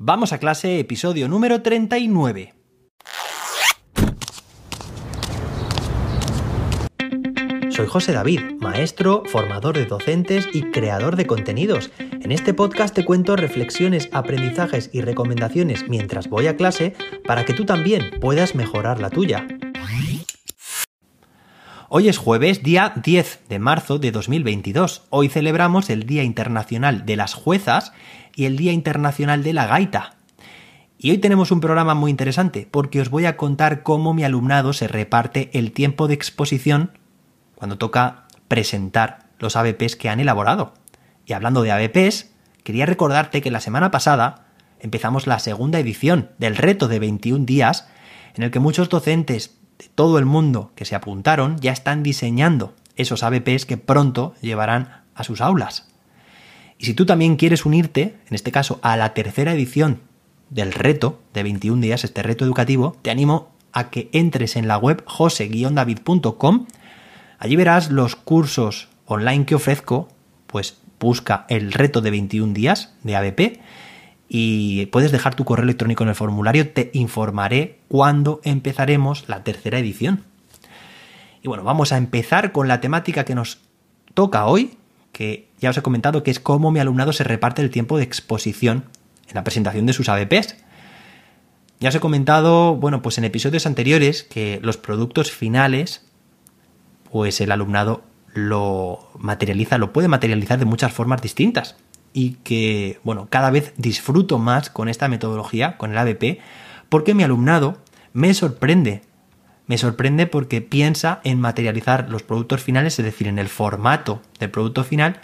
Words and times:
Vamos 0.00 0.32
a 0.32 0.38
clase, 0.38 0.78
episodio 0.78 1.26
número 1.26 1.60
39. 1.60 2.54
Soy 7.70 7.86
José 7.88 8.12
David, 8.12 8.40
maestro, 8.60 9.24
formador 9.26 9.76
de 9.76 9.86
docentes 9.86 10.48
y 10.52 10.70
creador 10.70 11.16
de 11.16 11.26
contenidos. 11.26 11.90
En 11.98 12.30
este 12.30 12.54
podcast 12.54 12.94
te 12.94 13.04
cuento 13.04 13.34
reflexiones, 13.34 14.08
aprendizajes 14.12 14.88
y 14.92 15.00
recomendaciones 15.00 15.88
mientras 15.88 16.28
voy 16.28 16.46
a 16.46 16.56
clase 16.56 16.94
para 17.26 17.44
que 17.44 17.54
tú 17.54 17.64
también 17.64 18.20
puedas 18.20 18.54
mejorar 18.54 19.00
la 19.00 19.10
tuya. 19.10 19.48
Hoy 21.90 22.10
es 22.10 22.18
jueves, 22.18 22.62
día 22.62 22.92
10 23.02 23.44
de 23.48 23.58
marzo 23.58 23.98
de 23.98 24.10
2022. 24.10 25.04
Hoy 25.08 25.30
celebramos 25.30 25.88
el 25.88 26.04
Día 26.04 26.22
Internacional 26.22 27.06
de 27.06 27.16
las 27.16 27.32
Juezas 27.32 27.94
y 28.36 28.44
el 28.44 28.58
Día 28.58 28.72
Internacional 28.72 29.42
de 29.42 29.54
la 29.54 29.66
Gaita. 29.66 30.16
Y 30.98 31.12
hoy 31.12 31.16
tenemos 31.16 31.50
un 31.50 31.60
programa 31.60 31.94
muy 31.94 32.10
interesante 32.10 32.68
porque 32.70 33.00
os 33.00 33.08
voy 33.08 33.24
a 33.24 33.38
contar 33.38 33.82
cómo 33.82 34.12
mi 34.12 34.22
alumnado 34.22 34.74
se 34.74 34.86
reparte 34.86 35.48
el 35.54 35.72
tiempo 35.72 36.08
de 36.08 36.14
exposición 36.14 36.90
cuando 37.54 37.78
toca 37.78 38.26
presentar 38.48 39.20
los 39.38 39.56
ABPs 39.56 39.96
que 39.96 40.10
han 40.10 40.20
elaborado. 40.20 40.74
Y 41.24 41.32
hablando 41.32 41.62
de 41.62 41.72
ABPs, 41.72 42.32
quería 42.64 42.84
recordarte 42.84 43.40
que 43.40 43.50
la 43.50 43.60
semana 43.60 43.90
pasada 43.90 44.44
empezamos 44.78 45.26
la 45.26 45.38
segunda 45.38 45.78
edición 45.78 46.32
del 46.36 46.56
reto 46.56 46.86
de 46.86 46.98
21 46.98 47.46
días 47.46 47.88
en 48.34 48.42
el 48.42 48.50
que 48.50 48.60
muchos 48.60 48.90
docentes 48.90 49.57
de 49.78 49.88
todo 49.94 50.18
el 50.18 50.24
mundo 50.24 50.72
que 50.74 50.84
se 50.84 50.94
apuntaron 50.94 51.58
ya 51.60 51.72
están 51.72 52.02
diseñando 52.02 52.74
esos 52.96 53.22
ABPs 53.22 53.64
que 53.64 53.76
pronto 53.76 54.34
llevarán 54.40 55.02
a 55.14 55.24
sus 55.24 55.40
aulas. 55.40 55.88
Y 56.78 56.86
si 56.86 56.94
tú 56.94 57.06
también 57.06 57.36
quieres 57.36 57.66
unirte, 57.66 58.16
en 58.28 58.34
este 58.34 58.52
caso 58.52 58.78
a 58.82 58.96
la 58.96 59.14
tercera 59.14 59.52
edición 59.52 60.00
del 60.50 60.72
reto 60.72 61.20
de 61.34 61.42
21 61.42 61.80
días, 61.82 62.04
este 62.04 62.22
reto 62.22 62.44
educativo, 62.44 62.96
te 63.02 63.10
animo 63.10 63.50
a 63.72 63.90
que 63.90 64.08
entres 64.12 64.56
en 64.56 64.68
la 64.68 64.78
web 64.78 65.02
jose-david.com 65.06 66.66
Allí 67.38 67.54
verás 67.54 67.90
los 67.90 68.16
cursos 68.16 68.88
online 69.06 69.46
que 69.46 69.54
ofrezco, 69.54 70.08
pues 70.46 70.78
busca 70.98 71.46
el 71.48 71.72
reto 71.72 72.00
de 72.00 72.10
21 72.10 72.52
días 72.52 72.94
de 73.04 73.16
ABP 73.16 73.60
y 74.28 74.86
puedes 74.86 75.10
dejar 75.10 75.34
tu 75.34 75.44
correo 75.44 75.64
electrónico 75.64 76.02
en 76.02 76.10
el 76.10 76.14
formulario, 76.14 76.70
te 76.70 76.90
informaré 76.92 77.78
cuándo 77.88 78.40
empezaremos 78.44 79.28
la 79.28 79.42
tercera 79.42 79.78
edición. 79.78 80.24
Y 81.42 81.48
bueno, 81.48 81.64
vamos 81.64 81.92
a 81.92 81.96
empezar 81.96 82.52
con 82.52 82.68
la 82.68 82.80
temática 82.80 83.24
que 83.24 83.34
nos 83.34 83.60
toca 84.14 84.46
hoy, 84.46 84.76
que 85.12 85.48
ya 85.60 85.70
os 85.70 85.78
he 85.78 85.82
comentado 85.82 86.22
que 86.22 86.30
es 86.30 86.40
cómo 86.40 86.70
mi 86.70 86.80
alumnado 86.80 87.12
se 87.12 87.24
reparte 87.24 87.62
el 87.62 87.70
tiempo 87.70 87.96
de 87.96 88.04
exposición 88.04 88.84
en 89.28 89.34
la 89.34 89.44
presentación 89.44 89.86
de 89.86 89.92
sus 89.92 90.08
ABPs. 90.08 90.56
Ya 91.80 91.88
os 91.88 91.94
he 91.94 92.00
comentado, 92.00 92.74
bueno, 92.76 93.02
pues 93.02 93.18
en 93.18 93.24
episodios 93.24 93.66
anteriores 93.66 94.24
que 94.24 94.58
los 94.62 94.76
productos 94.76 95.30
finales 95.30 96.04
pues 97.10 97.40
el 97.40 97.52
alumnado 97.52 98.02
lo 98.34 99.08
materializa, 99.18 99.78
lo 99.78 99.92
puede 99.92 100.08
materializar 100.08 100.58
de 100.58 100.64
muchas 100.64 100.92
formas 100.92 101.22
distintas. 101.22 101.76
Y 102.12 102.32
que, 102.44 103.00
bueno, 103.04 103.28
cada 103.30 103.50
vez 103.50 103.74
disfruto 103.76 104.38
más 104.38 104.70
con 104.70 104.88
esta 104.88 105.08
metodología, 105.08 105.76
con 105.76 105.92
el 105.92 105.98
ABP, 105.98 106.40
porque 106.88 107.14
mi 107.14 107.22
alumnado 107.22 107.78
me 108.12 108.34
sorprende. 108.34 109.02
Me 109.66 109.78
sorprende 109.78 110.26
porque 110.26 110.62
piensa 110.62 111.20
en 111.24 111.40
materializar 111.40 112.08
los 112.10 112.22
productos 112.22 112.62
finales, 112.62 112.98
es 112.98 113.04
decir, 113.04 113.28
en 113.28 113.38
el 113.38 113.48
formato 113.48 114.22
del 114.40 114.50
producto 114.50 114.82
final, 114.82 115.20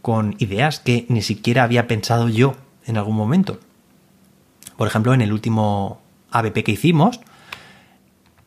con 0.00 0.34
ideas 0.38 0.80
que 0.80 1.06
ni 1.08 1.22
siquiera 1.22 1.62
había 1.62 1.86
pensado 1.86 2.28
yo 2.28 2.56
en 2.86 2.96
algún 2.96 3.16
momento. 3.16 3.60
Por 4.76 4.88
ejemplo, 4.88 5.14
en 5.14 5.20
el 5.20 5.32
último 5.32 6.00
ABP 6.30 6.64
que 6.64 6.72
hicimos, 6.72 7.20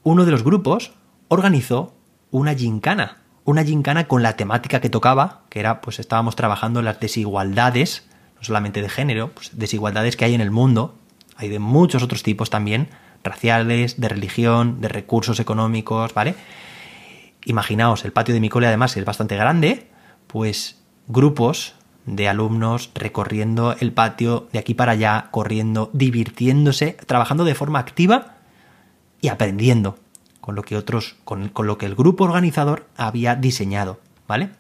uno 0.03 0.25
de 0.25 0.31
los 0.31 0.44
grupos 0.44 0.94
organizó 1.27 1.94
una 2.31 2.53
gincana, 2.53 3.17
una 3.47 3.63
gincana 3.63 4.09
con 4.09 4.24
la 4.24 4.35
temática 4.35 4.81
que 4.81 4.90
tocaba, 4.90 5.44
que 5.47 5.62
era, 5.62 5.80
pues 5.80 6.00
estábamos 6.00 6.35
trabajando 6.35 6.81
las 6.81 7.00
desigualdades, 7.00 8.06
no 8.35 8.44
solamente 8.44 8.81
de 8.81 8.90
género, 8.90 9.31
pues 9.34 9.58
desigualdades 9.58 10.18
que 10.18 10.25
hay 10.25 10.35
en 10.35 10.41
el 10.41 10.52
mundo, 10.52 10.96
hay 11.38 11.47
de 11.47 11.57
muchos 11.57 12.03
otros 12.03 12.24
tipos 12.24 12.50
también, 12.50 12.90
raciales, 13.24 14.02
de 14.02 14.09
religión, 14.09 14.81
de 14.81 14.90
recursos 14.90 15.40
económicos, 15.40 16.13
¿vale? 16.13 16.36
Imaginaos, 17.46 18.03
el 18.03 18.12
patio 18.12 18.34
de 18.34 18.41
mi 18.41 18.50
cole 18.50 18.68
además 18.68 18.97
es 18.97 19.06
bastante 19.06 19.38
grande, 19.38 19.88
pues 20.28 20.84
grupos 21.07 21.74
de 22.06 22.28
alumnos 22.28 22.91
recorriendo 22.96 23.78
el 23.80 23.94
patio 23.94 24.50
de 24.52 24.59
aquí 24.59 24.74
para 24.74 24.91
allá, 24.91 25.30
corriendo, 25.31 25.90
divirtiéndose, 25.94 26.97
trabajando 27.06 27.46
de 27.46 27.56
forma 27.56 27.80
activa 27.80 28.36
y 29.22 29.30
aprendiendo 29.30 29.97
con 30.47 30.56
lo 30.56 30.63
que 30.63 30.78
otros, 30.78 31.18
con, 31.25 31.52
lo 31.53 31.78
que 31.78 31.85
el 31.85 31.94
grupo 31.94 32.24
organizador 32.24 32.88
había 32.96 33.35
diseñado, 33.35 34.00
¿vale? 34.30 34.52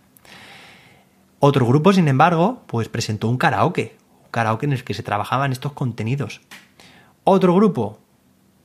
Otro 1.39 1.65
grupo, 1.65 1.93
sin 1.93 2.09
embargo, 2.09 2.63
pues 2.67 2.89
presentó 2.89 3.29
un 3.29 3.37
karaoke, 3.37 3.95
un 4.25 4.31
karaoke 4.31 4.65
en 4.65 4.73
el 4.73 4.83
que 4.83 4.93
se 4.93 5.01
trabajaban 5.01 5.53
estos 5.53 5.71
contenidos. 5.71 6.41
Otro 7.23 7.55
grupo, 7.55 7.99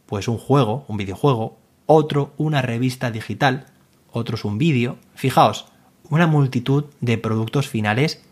pues 0.07 0.27
un 0.27 0.37
juego, 0.37 0.85
un 0.89 0.97
videojuego, 0.97 1.59
otro 1.87 2.33
una 2.39 2.61
revista 2.61 3.13
digital, 3.13 3.67
otros 4.11 4.45
un 4.45 4.59
vídeo. 4.59 4.97
Fijaos, 5.15 5.67
una 6.11 6.27
multitud 6.27 6.87
de 7.01 7.19
productos 7.19 7.69
finales 7.69 8.25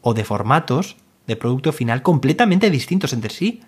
o 0.00 0.14
de 0.14 0.24
formatos 0.24 0.96
de 1.26 1.36
producto 1.36 1.74
final 1.74 2.00
completamente 2.00 2.70
distintos 2.70 3.12
entre 3.12 3.28
sí. 3.28 3.60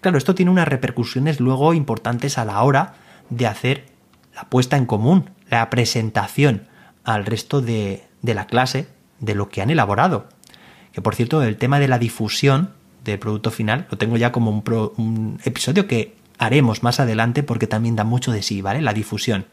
Claro, 0.00 0.16
esto 0.16 0.36
tiene 0.36 0.52
unas 0.52 0.68
repercusiones 0.68 1.40
luego 1.40 1.74
importantes 1.74 2.38
a 2.38 2.44
la 2.44 2.62
hora 2.62 2.94
de 3.30 3.48
hacer 3.48 3.97
la 4.38 4.48
puesta 4.48 4.76
en 4.76 4.86
común, 4.86 5.30
la 5.50 5.68
presentación 5.68 6.68
al 7.02 7.26
resto 7.26 7.60
de, 7.60 8.04
la 8.22 8.46
clase 8.46 8.88
de 9.18 9.34
lo 9.34 9.48
que 9.48 9.62
han 9.62 9.70
elaborado. 9.70 10.28
Que 10.92 11.02
por 11.02 11.16
cierto, 11.16 11.42
el 11.42 11.56
tema 11.56 11.80
de 11.80 11.88
la 11.88 11.98
difusión 11.98 12.70
del 13.02 13.18
producto 13.18 13.50
final 13.50 13.88
lo 13.90 13.98
tengo 13.98 14.16
ya 14.16 14.30
como 14.30 14.50
un, 14.52 14.62
un 14.96 15.40
episodio 15.44 15.88
que 15.88 16.14
haremos 16.38 16.84
más 16.84 17.00
adelante 17.00 17.42
porque 17.42 17.66
también 17.66 17.96
da 17.96 18.04
mucho 18.04 18.30
de 18.30 18.42
sí, 18.42 18.62
¿vale? 18.62 18.80
La 18.80 18.92
difusión. 18.92 19.46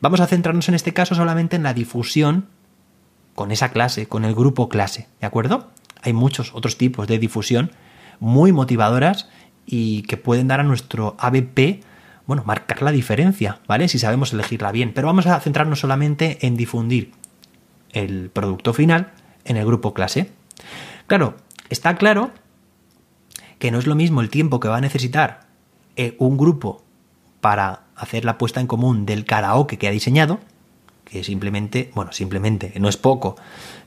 Vamos 0.00 0.18
a 0.18 0.26
centrarnos 0.26 0.68
en 0.68 0.74
este 0.74 0.92
caso 0.92 1.14
solamente 1.14 1.54
en 1.54 1.62
la 1.62 1.74
difusión 1.74 2.46
con 3.36 3.52
esa 3.52 3.68
clase, 3.70 4.08
con 4.08 4.24
el 4.24 4.34
grupo 4.34 4.68
clase, 4.68 5.06
¿de 5.20 5.28
acuerdo? 5.28 5.68
Hay 6.02 6.12
muchos 6.12 6.54
otros 6.54 6.76
tipos 6.76 7.06
de 7.06 7.20
difusión 7.20 7.70
muy 8.18 8.50
motivadoras 8.50 9.28
y 9.64 10.02
que 10.02 10.16
pueden 10.16 10.48
dar 10.48 10.58
a 10.58 10.64
nuestro 10.64 11.14
ABP 11.20 11.84
bueno, 12.28 12.42
marcar 12.44 12.82
la 12.82 12.92
diferencia, 12.92 13.58
¿vale? 13.66 13.88
Si 13.88 13.98
sabemos 13.98 14.34
elegirla 14.34 14.70
bien. 14.70 14.92
Pero 14.92 15.06
vamos 15.06 15.26
a 15.26 15.40
centrarnos 15.40 15.80
solamente 15.80 16.46
en 16.46 16.58
difundir 16.58 17.12
el 17.92 18.28
producto 18.28 18.74
final 18.74 19.12
en 19.46 19.56
el 19.56 19.64
grupo 19.64 19.94
clase. 19.94 20.30
Claro, 21.06 21.36
está 21.70 21.96
claro 21.96 22.30
que 23.58 23.70
no 23.70 23.78
es 23.78 23.86
lo 23.86 23.94
mismo 23.94 24.20
el 24.20 24.28
tiempo 24.28 24.60
que 24.60 24.68
va 24.68 24.76
a 24.76 24.82
necesitar 24.82 25.46
eh, 25.96 26.16
un 26.18 26.36
grupo 26.36 26.84
para 27.40 27.84
hacer 27.96 28.26
la 28.26 28.36
puesta 28.36 28.60
en 28.60 28.66
común 28.66 29.06
del 29.06 29.24
karaoke 29.24 29.78
que 29.78 29.88
ha 29.88 29.90
diseñado, 29.90 30.38
que 31.06 31.24
simplemente, 31.24 31.90
bueno, 31.94 32.12
simplemente, 32.12 32.74
no 32.78 32.90
es 32.90 32.98
poco, 32.98 33.36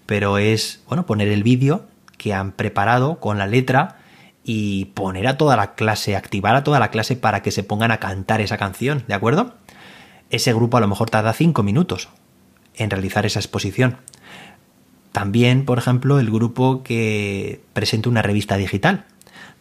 pero 0.08 0.40
es, 0.40 0.82
bueno, 0.88 1.06
poner 1.06 1.28
el 1.28 1.44
vídeo 1.44 1.86
que 2.18 2.34
han 2.34 2.54
preparado 2.54 3.20
con 3.20 3.38
la 3.38 3.46
letra 3.46 4.00
y 4.44 4.86
poner 4.86 5.28
a 5.28 5.38
toda 5.38 5.56
la 5.56 5.76
clase, 5.76 6.16
activar 6.16 6.56
a 6.56 6.64
toda 6.64 6.80
la 6.80 6.90
clase 6.90 7.16
para 7.16 7.42
que 7.42 7.52
se 7.52 7.64
pongan 7.64 7.92
a 7.92 8.00
cantar 8.00 8.42
esa 8.42 8.58
canción, 8.58 9.04
¿de 9.08 9.14
acuerdo? 9.14 9.54
Ese 10.30 10.54
grupo 10.54 10.78
a 10.78 10.82
lo 10.82 10.88
mejor 10.88 11.10
tarda 11.10 11.34
cinco 11.34 11.64
minutos 11.64 12.10
en 12.76 12.90
realizar 12.90 13.26
esa 13.26 13.40
exposición. 13.40 13.98
También, 15.12 15.66
por 15.66 15.78
ejemplo, 15.78 16.20
el 16.20 16.32
grupo 16.32 16.84
que 16.84 17.62
presenta 17.74 18.10
una 18.10 18.22
revista 18.22 18.58
digital. 18.58 19.06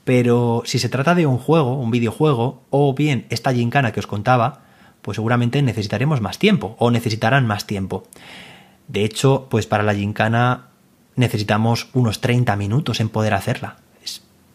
Pero 0.05 0.63
si 0.65 0.79
se 0.79 0.89
trata 0.89 1.15
de 1.15 1.27
un 1.27 1.39
juego, 1.39 1.75
un 1.75 1.91
videojuego, 1.91 2.63
o 2.71 2.95
bien 2.95 3.27
esta 3.31 3.53
gincana 3.53 3.93
que 3.93 4.01
os 4.01 4.07
contaba, 4.07 4.63
pues 5.03 5.17
seguramente 5.17 5.61
necesitaremos 5.61 6.21
más 6.21 6.39
tiempo, 6.39 6.77
o 6.79 6.91
necesitarán 6.91 7.47
más 7.47 7.67
tiempo. 7.67 8.05
De 8.89 9.05
hecho, 9.05 9.49
pues 9.51 9.67
para 9.67 9.83
la 9.83 9.95
gincana 9.95 10.69
necesitamos 11.17 11.89
unos 11.93 12.21
30 12.21 12.57
minutos 12.57 13.01
en 13.01 13.09
poder 13.09 13.35
hacerla 13.35 13.77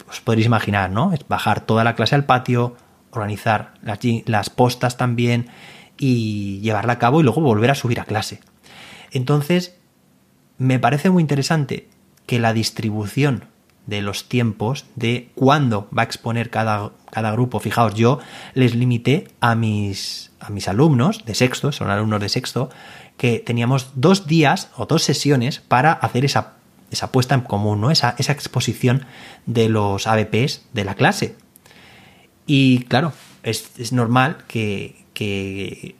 os 0.09 0.21
podréis 0.21 0.45
imaginar, 0.45 0.91
¿no? 0.91 1.13
Es 1.13 1.27
bajar 1.27 1.61
toda 1.61 1.83
la 1.83 1.95
clase 1.95 2.15
al 2.15 2.25
patio, 2.25 2.75
organizar 3.11 3.73
las, 3.81 3.99
las 4.25 4.49
postas 4.49 4.97
también 4.97 5.47
y 5.97 6.59
llevarla 6.59 6.93
a 6.93 6.99
cabo 6.99 7.19
y 7.19 7.23
luego 7.23 7.41
volver 7.41 7.71
a 7.71 7.75
subir 7.75 7.99
a 7.99 8.05
clase. 8.05 8.41
Entonces, 9.11 9.77
me 10.57 10.79
parece 10.79 11.09
muy 11.09 11.21
interesante 11.21 11.87
que 12.25 12.39
la 12.39 12.53
distribución 12.53 13.45
de 13.85 14.01
los 14.01 14.27
tiempos 14.27 14.85
de 14.95 15.29
cuándo 15.35 15.87
va 15.95 16.01
a 16.01 16.05
exponer 16.05 16.49
cada, 16.49 16.91
cada 17.11 17.31
grupo. 17.31 17.59
Fijaos, 17.59 17.93
yo 17.93 18.19
les 18.53 18.75
limité 18.75 19.27
a 19.41 19.55
mis, 19.55 20.31
a 20.39 20.49
mis 20.49 20.67
alumnos 20.67 21.23
de 21.25 21.35
sexto, 21.35 21.71
son 21.71 21.89
alumnos 21.89 22.19
de 22.19 22.29
sexto, 22.29 22.69
que 23.17 23.39
teníamos 23.39 23.91
dos 23.95 24.27
días 24.27 24.69
o 24.75 24.85
dos 24.85 25.03
sesiones 25.03 25.59
para 25.59 25.93
hacer 25.93 26.25
esa 26.25 26.53
esa 26.95 27.11
puesta 27.11 27.35
en 27.35 27.41
común, 27.41 27.81
¿no? 27.81 27.91
esa, 27.91 28.15
esa 28.17 28.31
exposición 28.31 29.05
de 29.45 29.69
los 29.69 30.07
ABPs 30.07 30.65
de 30.73 30.83
la 30.83 30.95
clase. 30.95 31.35
Y 32.47 32.79
claro, 32.85 33.13
es, 33.43 33.91
normal 33.91 34.37
que, 34.47 35.05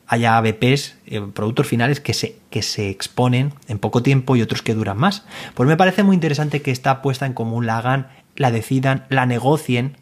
haya 0.07 0.38
ABPs, 0.38 0.95
eh, 1.06 1.21
productos 1.33 1.68
finales, 1.68 2.00
que 2.00 2.13
se, 2.13 2.38
que 2.50 2.62
se 2.62 2.89
exponen 2.89 3.53
en 3.68 3.80
poco 3.80 4.03
tiempo 4.03 4.36
y 4.36 4.42
otros 4.42 4.62
que 4.62 4.74
duran 4.74 4.97
más. 4.97 5.25
Pues 5.53 5.68
me 5.69 5.77
parece 5.77 6.03
muy 6.03 6.15
interesante 6.15 6.62
que 6.62 6.71
esta 6.71 7.01
puesta 7.01 7.25
en 7.25 7.33
común 7.33 7.65
la 7.65 7.77
hagan, 7.77 8.07
la 8.36 8.51
decidan, 8.51 9.06
la 9.09 9.25
negocien 9.25 9.98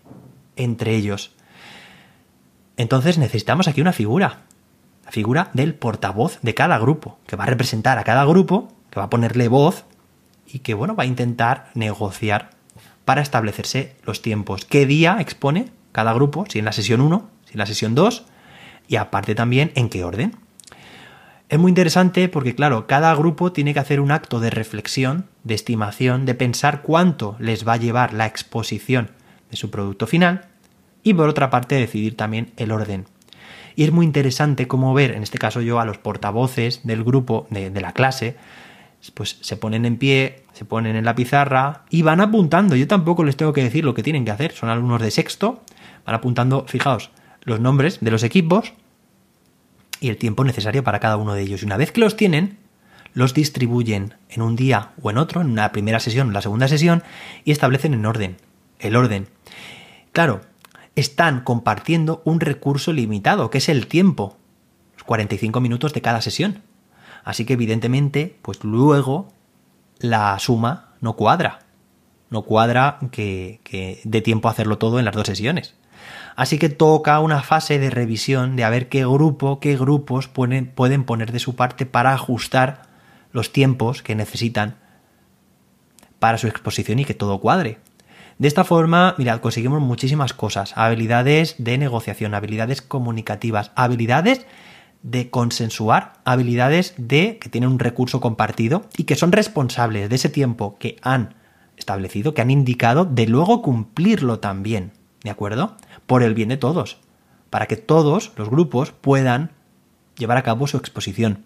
entre 0.56 0.96
ellos. 0.96 1.32
Entonces 2.78 3.18
necesitamos 3.18 3.68
aquí 3.68 3.82
una 3.82 3.94
figura, 3.94 4.42
la 5.06 5.12
figura 5.12 5.50
del 5.54 5.76
portavoz 5.76 6.40
de 6.42 6.56
cada 6.56 6.80
grupo, 6.80 7.20
que 7.28 7.36
va 7.36 7.44
a 7.44 7.48
representar 7.48 8.00
a 8.00 8.04
cada 8.04 8.26
grupo, 8.26 8.74
que 8.90 9.00
va 9.00 9.06
a 9.06 9.10
ponerle 9.10 9.48
voz 9.48 9.86
y 10.48 10.60
que 10.60 10.74
bueno, 10.74 10.96
va 10.96 11.04
a 11.04 11.08
intentar 11.08 11.70
negociar 11.74 12.52
para 13.06 13.22
establecerse 13.22 13.96
los 14.06 14.22
tiempos. 14.22 14.66
¿Qué 14.66 14.86
día 14.86 15.18
expone 15.20 15.72
cada 15.92 16.14
grupo? 16.14 16.46
Si 16.50 16.60
en 16.60 16.66
la 16.66 16.72
sesión 16.72 17.02
1, 17.02 17.30
si 17.46 17.54
en 17.54 17.60
la 17.60 17.66
sesión 17.66 17.96
2 17.96 18.26
y 18.88 18.96
aparte 18.96 19.36
también 19.36 19.72
en 19.76 19.90
qué 19.90 20.04
orden. 20.04 20.36
Es 21.50 21.60
muy 21.60 21.70
interesante 21.70 22.30
porque, 22.30 22.56
claro, 22.56 22.88
cada 22.88 23.14
grupo 23.14 23.52
tiene 23.52 23.74
que 23.74 23.80
hacer 23.80 24.00
un 24.00 24.12
acto 24.12 24.40
de 24.40 24.50
reflexión, 24.50 25.28
de 25.44 25.54
estimación, 25.54 26.26
de 26.26 26.34
pensar 26.34 26.82
cuánto 26.82 27.36
les 27.40 27.68
va 27.68 27.74
a 27.74 27.78
llevar 27.78 28.14
la 28.14 28.26
exposición 28.26 29.12
de 29.52 29.58
su 29.58 29.70
producto 29.70 30.08
final 30.08 30.48
y, 31.04 31.14
por 31.14 31.30
otra 31.30 31.50
parte, 31.50 31.76
decidir 31.76 32.18
también 32.18 32.54
el 32.58 32.72
orden. 32.72 33.06
Y 33.76 33.84
es 33.84 33.92
muy 33.92 34.06
interesante 34.06 34.68
cómo 34.68 34.94
ver, 34.94 35.12
en 35.12 35.22
este 35.24 35.38
caso 35.38 35.62
yo, 35.62 35.80
a 35.80 35.86
los 35.86 35.98
portavoces 35.98 36.82
del 36.84 37.04
grupo, 37.04 37.46
de, 37.50 37.70
de 37.70 37.82
la 37.82 37.92
clase, 37.92 38.36
pues 39.12 39.38
se 39.42 39.58
ponen 39.58 39.86
en 39.86 39.98
pie, 39.98 40.46
se 40.54 40.66
ponen 40.66 40.96
en 40.96 41.06
la 41.06 41.16
pizarra 41.16 41.84
y 41.90 42.02
van 42.02 42.22
apuntando. 42.22 42.76
Yo 42.76 42.88
tampoco 42.88 43.24
les 43.24 43.36
tengo 43.36 43.54
que 43.54 43.64
decir 43.64 43.84
lo 43.84 43.94
que 43.94 44.04
tienen 44.04 44.26
que 44.26 44.32
hacer. 44.32 44.54
Son 44.54 44.70
alumnos 44.70 45.02
de 45.02 45.12
sexto, 45.12 45.64
van 46.06 46.16
apuntando, 46.16 46.66
fijaos, 46.68 47.12
los 47.44 47.60
nombres 47.60 48.00
de 48.00 48.12
los 48.12 48.24
equipos 48.24 48.74
y 50.00 50.10
el 50.10 50.18
tiempo 50.18 50.44
necesario 50.44 50.84
para 50.84 51.00
cada 51.00 51.18
uno 51.18 51.34
de 51.34 51.42
ellos. 51.42 51.62
Y 51.62 51.66
una 51.66 51.78
vez 51.78 51.92
que 51.92 52.02
los 52.02 52.16
tienen, 52.16 52.58
los 53.14 53.34
distribuyen 53.34 54.16
en 54.30 54.42
un 54.42 54.56
día 54.56 54.92
o 55.02 55.12
en 55.12 55.18
otro, 55.18 55.42
en 55.42 55.50
una 55.50 55.72
primera 55.72 56.00
sesión 56.00 56.28
en 56.28 56.34
la 56.34 56.42
segunda 56.42 56.68
sesión, 56.68 57.04
y 57.44 57.52
establecen 57.52 57.94
en 57.94 58.06
orden. 58.06 58.38
El 58.80 58.96
orden. 58.96 59.28
Claro, 60.12 60.42
están 60.96 61.42
compartiendo 61.42 62.22
un 62.26 62.40
recurso 62.40 62.94
limitado, 62.94 63.50
que 63.50 63.58
es 63.60 63.70
el 63.70 63.88
tiempo. 63.88 64.38
Los 64.94 65.04
45 65.04 65.60
minutos 65.62 65.94
de 65.94 66.02
cada 66.02 66.22
sesión. 66.22 66.62
Así 67.24 67.46
que 67.46 67.54
evidentemente, 67.54 68.38
pues 68.42 68.64
luego 68.64 69.30
la 70.00 70.38
suma 70.40 70.94
no 71.02 71.16
cuadra. 71.16 71.60
No 72.30 72.44
cuadra 72.44 73.00
que, 73.12 73.60
que 73.64 74.02
dé 74.04 74.22
tiempo 74.22 74.48
a 74.48 74.52
hacerlo 74.52 74.78
todo 74.78 75.00
en 75.00 75.06
las 75.06 75.16
dos 75.16 75.28
sesiones. 75.28 75.76
Así 76.36 76.58
que 76.58 76.70
toca 76.70 77.20
una 77.20 77.42
fase 77.42 77.80
de 77.80 77.90
revisión 77.90 78.56
de 78.56 78.64
a 78.64 78.70
ver 78.70 78.90
qué 78.90 79.06
grupo, 79.06 79.60
qué 79.60 79.78
grupos 79.78 80.28
pueden, 80.28 80.66
pueden 80.68 81.04
poner 81.04 81.32
de 81.32 81.40
su 81.40 81.56
parte 81.56 81.86
para 81.86 82.14
ajustar 82.14 82.84
los 83.32 83.52
tiempos 83.52 84.02
que 84.02 84.16
necesitan 84.16 84.76
para 86.20 86.38
su 86.38 86.48
exposición 86.48 87.00
y 87.00 87.06
que 87.06 87.14
todo 87.14 87.40
cuadre. 87.40 87.80
De 88.40 88.48
esta 88.48 88.64
forma, 88.64 89.14
mirad, 89.18 89.42
conseguimos 89.42 89.82
muchísimas 89.82 90.34
cosas. 90.34 90.74
Habilidades 90.76 91.56
de 91.60 91.78
negociación, 91.78 92.34
habilidades 92.34 92.82
comunicativas, 92.82 93.72
habilidades 93.76 94.46
de 95.04 95.30
consensuar, 95.30 96.14
habilidades 96.24 96.96
de 96.98 97.38
que 97.38 97.50
tienen 97.50 97.70
un 97.70 97.80
recurso 97.80 98.22
compartido 98.22 98.86
y 98.98 99.04
que 99.04 99.16
son 99.16 99.32
responsables 99.32 100.10
de 100.10 100.16
ese 100.16 100.30
tiempo 100.30 100.78
que 100.80 100.96
han 101.02 101.36
establecido, 101.78 102.34
que 102.34 102.42
han 102.42 102.52
indicado, 102.52 103.06
de 103.06 103.28
luego 103.28 103.62
cumplirlo 103.62 104.40
también. 104.40 104.94
¿De 105.24 105.30
acuerdo? 105.30 105.76
Por 106.08 106.24
el 106.24 106.34
bien 106.34 106.50
de 106.50 106.58
todos. 106.58 106.98
Para 107.50 107.68
que 107.68 107.76
todos 107.76 108.32
los 108.38 108.50
grupos 108.50 108.92
puedan 108.92 109.52
llevar 110.18 110.38
a 110.38 110.44
cabo 110.44 110.68
su 110.68 110.78
exposición. 110.78 111.44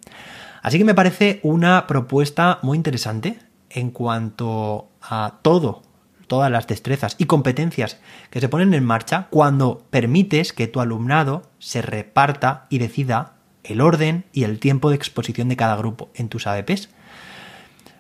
Así 0.62 0.78
que 0.78 0.86
me 0.86 0.96
parece 0.96 1.40
una 1.44 1.88
propuesta 1.88 2.60
muy 2.62 2.78
interesante 2.78 3.40
en 3.70 3.90
cuanto 3.92 4.90
a 5.02 5.40
todo, 5.42 5.82
todas 6.28 6.52
las 6.52 6.68
destrezas 6.68 7.16
y 7.18 7.26
competencias 7.26 8.00
que 8.30 8.40
se 8.40 8.50
ponen 8.50 8.74
en 8.74 8.84
marcha 8.84 9.28
cuando 9.30 9.86
permites 9.90 10.54
que 10.54 10.68
tu 10.68 10.80
alumnado 10.80 11.44
se 11.60 11.82
reparta 11.82 12.66
y 12.70 12.80
decida 12.80 13.37
el 13.68 13.82
orden 13.82 14.26
y 14.34 14.44
el 14.44 14.60
tiempo 14.60 14.90
de 14.90 14.96
exposición 14.96 15.50
de 15.50 15.56
cada 15.56 15.76
grupo 15.76 16.10
en 16.16 16.30
tus 16.30 16.48
ABPs. 16.48 16.90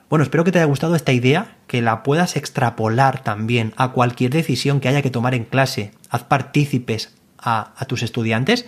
Bueno, 0.09 0.23
espero 0.23 0.43
que 0.43 0.51
te 0.51 0.59
haya 0.59 0.67
gustado 0.67 0.95
esta 0.95 1.11
idea, 1.11 1.57
que 1.67 1.81
la 1.81 2.03
puedas 2.03 2.37
extrapolar 2.37 3.23
también 3.23 3.73
a 3.75 3.91
cualquier 3.91 4.31
decisión 4.31 4.79
que 4.79 4.87
haya 4.87 5.01
que 5.01 5.09
tomar 5.09 5.33
en 5.33 5.43
clase. 5.43 5.91
Haz 6.09 6.23
partícipes 6.23 7.13
a, 7.37 7.73
a 7.75 7.85
tus 7.85 8.03
estudiantes 8.03 8.65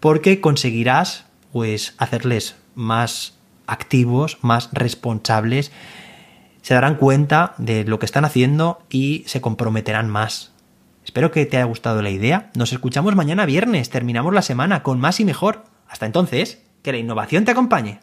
porque 0.00 0.40
conseguirás 0.40 1.24
pues 1.52 1.94
hacerles 1.98 2.56
más 2.74 3.34
activos, 3.66 4.38
más 4.42 4.68
responsables, 4.72 5.72
se 6.62 6.74
darán 6.74 6.94
cuenta 6.94 7.54
de 7.58 7.84
lo 7.84 7.98
que 7.98 8.06
están 8.06 8.24
haciendo 8.24 8.82
y 8.88 9.24
se 9.26 9.40
comprometerán 9.40 10.08
más. 10.08 10.52
Espero 11.04 11.30
que 11.32 11.44
te 11.46 11.56
haya 11.56 11.66
gustado 11.66 12.00
la 12.02 12.10
idea. 12.10 12.50
Nos 12.54 12.72
escuchamos 12.72 13.16
mañana 13.16 13.44
viernes. 13.44 13.90
Terminamos 13.90 14.32
la 14.32 14.42
semana 14.42 14.82
con 14.82 15.00
más 15.00 15.18
y 15.18 15.24
mejor. 15.24 15.64
Hasta 15.92 16.06
entonces, 16.06 16.62
que 16.82 16.90
la 16.90 16.96
innovación 16.96 17.44
te 17.44 17.50
acompañe. 17.50 18.00